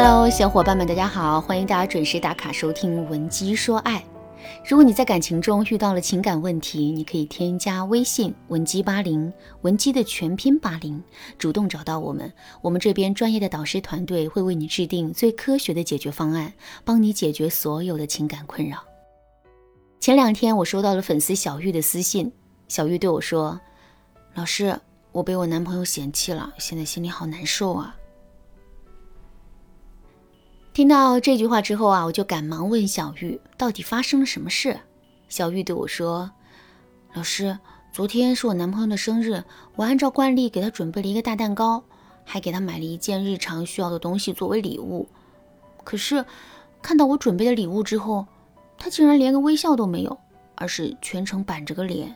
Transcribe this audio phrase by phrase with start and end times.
[0.00, 1.40] Hello，小伙伴们，大家好！
[1.40, 3.98] 欢迎大家准时打卡收听《文姬说爱》。
[4.64, 9.32] 如果你在感情中遇到了情感问题，你可以添加微信文姬八零，
[9.62, 11.02] 文姬的全拼八零，
[11.36, 12.32] 主动找到我们，
[12.62, 16.52] 我们这边专业的导师团队会为你制定最科学的解决方案，
[16.84, 18.78] 帮你解决所有的情感困扰。
[19.98, 22.30] 前两天我收到了粉丝小玉的私信，
[22.68, 23.60] 小玉对我说
[24.34, 24.78] ：“老师，
[25.10, 27.96] 我被我男朋友嫌弃了，现在心里好难受啊。”
[30.78, 34.78] 听到这句话之后啊，我就赶忙问小玉，到底发生了什么事？
[35.28, 36.30] 小玉对我说
[37.14, 37.58] ：“老师，
[37.90, 39.42] 昨天是我男朋友的生日，
[39.74, 41.82] 我按照惯例给他准备了一个大蛋糕，
[42.24, 45.08] 还给他买了一件日常需要的东西作为礼物。
[45.82, 46.24] 可是
[46.80, 48.24] 看到我准备的礼物之后，
[48.78, 50.16] 他竟然连个微笑都没有，
[50.54, 52.14] 而是全程板着个脸，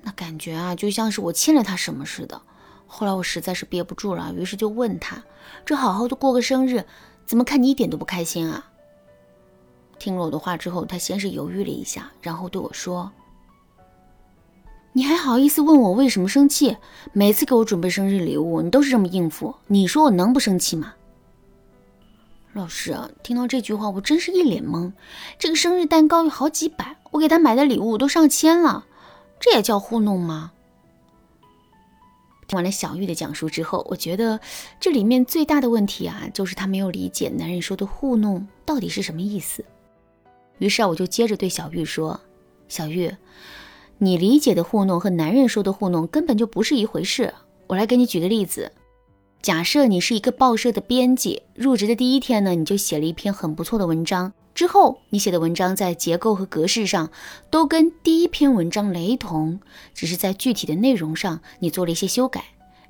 [0.00, 2.40] 那感觉啊，就像是我欠了他什么似的。
[2.86, 5.22] 后来我实在是憋不住了，于是就问他：
[5.66, 6.82] 这好好的过个生日。”
[7.26, 8.70] 怎么看你一点都不开心啊？
[9.98, 13.10] 听了我的话之后，他先是犹豫了一下，然后对我说
[14.92, 16.76] ：“你还好意思问我为什么生气？
[17.12, 19.54] 每次给我准备生日礼物，你都是这么应付。
[19.66, 20.94] 你说我能不生气吗？”
[22.52, 24.92] 老师，听到这句话，我真是一脸懵。
[25.38, 28.86] 这个生日蛋糕有好几百，我给他买的礼物都上千了，
[29.40, 30.52] 这也叫糊弄吗？
[32.46, 34.38] 听完了小玉的讲述之后，我觉得
[34.78, 39.64] 这里面最大的问题啊，就是她没有理解男人说的糊弄到底是什么意思。
[40.58, 42.20] 于是啊，我就接着对小玉说
[42.68, 43.14] ：“小玉，
[43.98, 47.34] 你理解的糊弄和男人说的糊弄根本就不是一回事。
[47.66, 48.70] 我来给你举个例子，
[49.42, 57.10] 假设你是一个报社的编辑，入职的第一天呢，你就写了一篇很不错的文章。”之后，你写的文章在结构和格式上
[57.50, 59.60] 都跟第一篇文章雷同，
[59.94, 62.42] 只是在具体的内容上你做了一些修改。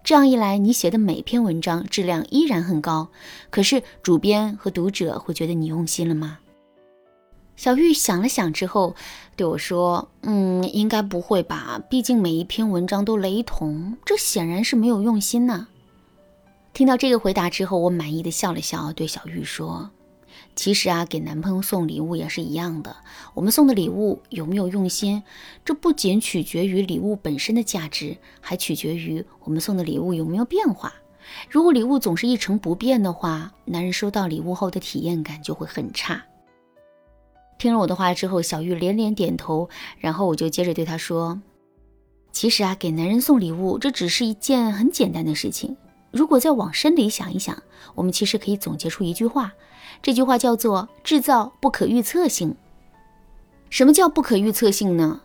[0.05, 3.09] 这样一来，你写的每篇文章质量依然很高。
[3.51, 6.39] 可是，主编和读者会觉得你用心了吗？
[7.57, 8.95] 小玉想了想之后
[9.35, 11.83] 对我说：“嗯，应该不会吧？
[11.91, 15.67] 毕竟每一篇文章都雷同，这显然是没有用心呐。”
[16.73, 19.91] 听到这个回答之后，我满意的笑了笑，对小玉说。
[20.57, 22.97] 其实啊，给男朋友送礼物也是一样的。
[23.35, 25.23] 我们送的礼物有没有用心，
[25.67, 30.95] 这不仅取决于礼物本身的价值，还取决于我们送的礼物有没有变化。
[31.51, 36.25] 如果礼物总是一成不变的话，男人收到礼物后的体验感就会很差。
[37.59, 39.69] 听了我的话之后，小玉连连点头，
[39.99, 41.41] 然后我就接着对她说
[42.33, 45.77] ：“其实啊，给男人送礼物，这只是一件很简单的事情。
[46.11, 47.63] 如果再往深里想一想，
[47.95, 49.53] 我们其实可以总结出一句话。”
[50.03, 52.55] 这句话叫做“制造不可预测性”。
[53.71, 55.21] 什么叫不可预测性呢？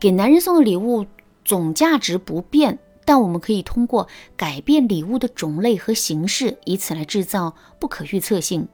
[0.00, 1.06] 给男人送的礼物
[1.44, 8.66] 总价值不变，但我们可以通过改变礼物的种类和形式，以此来制造不可预测性。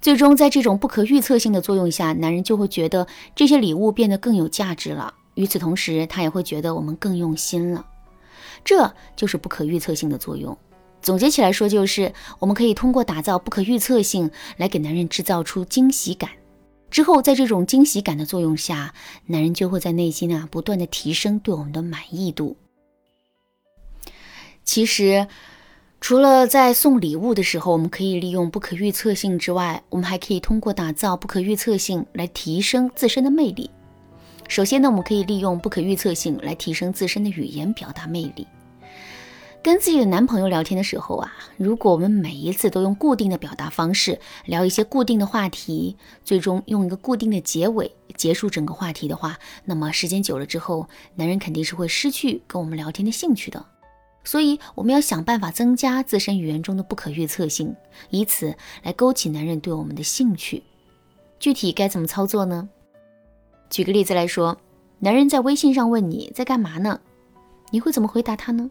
[0.00, 5.14] 最终，在这种不可预测性的作用下，男人就会觉得这些礼物变得更有价值了。
[5.34, 7.86] 与此同时，他也会觉得我们更用心了。
[8.64, 10.56] 这就是不可预测性的作用。
[11.02, 16.30] 总结起来说，就是我们可以通过打造不可预测性来给男人制造出惊喜感，
[16.90, 18.94] 之后在这种惊喜感的作用下，
[19.26, 22.56] 男人就会在内心啊不断的提升对我们的满意度。
[24.62, 25.26] 其实，
[26.00, 33.68] 除了在送礼物的时候，我们可以利用不可预测性之外，我们还可以通过打造不可预测性来提升自身的魅力。
[34.48, 38.46] 首先呢，我们可以利用不可预测性来提升自身的语言表达魅力。
[39.62, 53.62] 跟自己的男朋友聊天的时候啊，如果我们每一次都用固定的表达方式聊一些固定的话题，最终用一个固定的结尾结束整个话题的话，那么时间久了之后，男人肯定是会失去跟我们聊天的兴趣的。
[54.24, 57.74] 所以我们要想办法增加自身语言中的不可预测性，
[58.08, 60.62] 以此来勾起男人对我们的兴趣。
[61.38, 62.66] 具体该怎么操作呢？
[63.68, 64.56] 举个例子来说，
[65.00, 66.98] 男人在微信上问你在干嘛呢，
[67.70, 68.70] 你会怎么回答他呢？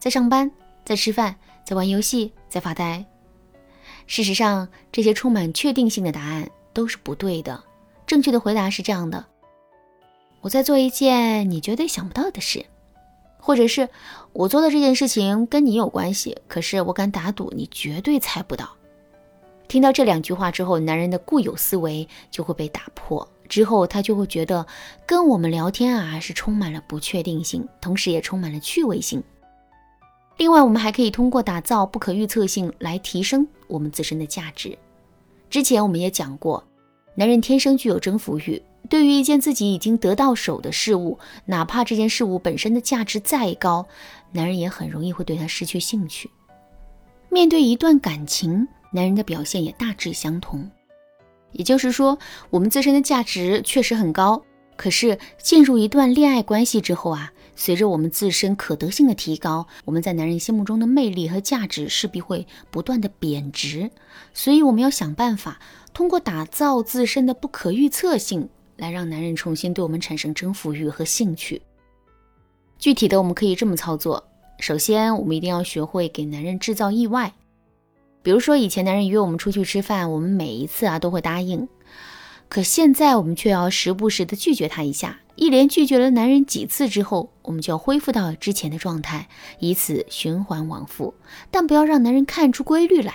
[0.00, 0.50] 在上班，
[0.82, 3.04] 在吃饭，在玩游戏，在发呆。
[4.06, 7.62] 事实上，这些充满确定性的答案都是不对的。
[8.06, 9.26] 正确的回答是这样的：
[10.40, 12.64] 我在做一件你绝对想不到的事，
[13.38, 13.90] 或者是
[14.32, 18.70] 我做的这件事情跟你有关系，可是我敢打赌你绝对猜不到。
[19.68, 24.66] 听到这两句话之后，男人的固有思维就会被打破，之后他就会觉得
[25.06, 29.22] 跟我们聊天啊是充满了不确定性，同时也充满了趣味性。
[30.40, 34.78] 另外，我们还可以通过打造不可预测性来提升我们自身的价值。
[35.50, 36.64] 之前我们也讲过，
[37.14, 43.86] 男人天生具有征服欲，对于一件自己已经得到手的事物，哪怕这件事物本身的价值再高，
[44.32, 46.30] 男人也很容易会对他失去兴趣。
[47.28, 50.66] 面对一段感情，男人的表现也大致相同。
[51.52, 54.42] 也就是说，我们自身的价值确实很高，
[54.74, 63.90] 可是进入一段恋爱关系之后啊，随着我们自身可得性的提高，我们在男人心目中的魅力和价值势必会不断的贬值。
[64.32, 65.60] 所以我们要想办法，
[65.92, 68.48] 通过打造自身的不可预测性，
[68.78, 71.60] 来让男人重新对我们产生征服欲和兴趣。
[72.78, 74.24] 具体的，我们可以这么操作：
[74.58, 77.30] 首先，我们一定要学会给男人制造意外。
[78.22, 81.68] 比如说，以前男人约我们出去吃饭，我们每一次啊都会答应，
[82.50, 85.20] 可现在我们却要时不时的拒绝他一下。
[85.36, 89.26] 一连拒绝了男人几次之后，我们就要恢复到之前的状态，
[89.58, 91.14] 以此循环往复。
[91.50, 93.14] 但不要让男人看出规律来，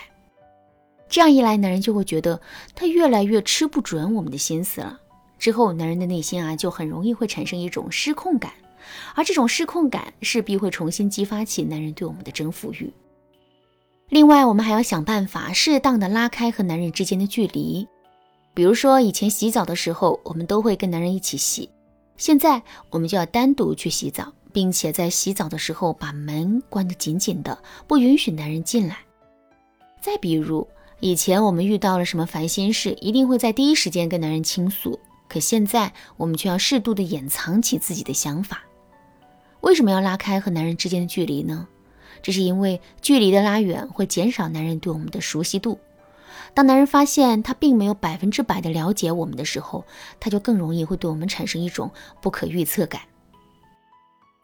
[1.08, 2.42] 这样一来，男人就会觉得
[2.74, 5.00] 他越来越吃不准我们的心思了。
[5.38, 8.54] 之后，男人的内心啊就很容易会产生一种失控感，
[9.14, 12.92] 而这种失控感势必会重新激发起男人对我们的征服欲。
[14.10, 17.88] 另外，我们还要想办法适当的拉开和男人之间的距离。
[18.56, 21.70] 比如说，以前洗澡的时候，我们都会跟男人一起洗，
[22.16, 28.98] 现在我们就要单独去洗澡，并且在洗澡的时候把门关得紧紧的，不允许男人进来。
[30.00, 30.66] 再比如，
[31.02, 34.98] 以前我们遇到了什么烦心事，一定会在第一时间跟男人倾诉，
[35.28, 38.64] 可现在我们却要适度的掩藏起自己的想法。
[39.60, 41.68] 为什么要拉开和男人之间的距离呢？
[42.22, 45.78] 这是因为距离的拉远会减少男人对我们的熟悉度。
[46.56, 49.86] 当男人发现他并没有百分之百的了解我们的时候，
[50.20, 51.92] 他就更容易会对我们产生一种
[52.22, 53.02] 不可预测感。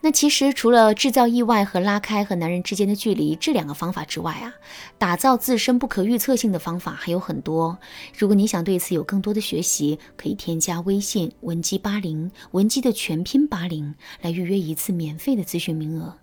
[0.03, 4.51] 那其实除了制造意外和拉开和男人之间的距离这两个方法之外啊，
[4.97, 7.77] 打造自身不可预测性的方法还有很多。
[8.17, 16.17] 如果你想对此有更多的学习，可以添加微信文姬八零，文姬的全拼八零，来预约一次免费的咨询名额。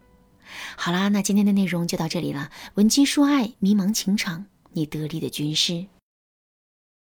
[0.76, 2.50] 好啦，那今天的内容就到这里了。
[2.74, 5.86] 文姬说爱，迷茫情场，你得力的军师。